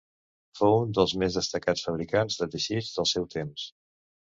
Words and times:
Fou 0.59 0.77
un 0.85 0.95
dels 0.99 1.13
més 1.25 1.39
destacats 1.41 1.85
fabricants 1.91 2.41
de 2.43 2.51
teixits 2.59 2.93
del 2.99 3.13
seu 3.17 3.33
temps. 3.41 3.73